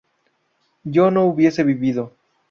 [0.83, 2.11] yo no hubiese vivido